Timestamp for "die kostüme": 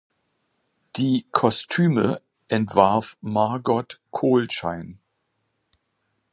0.95-2.23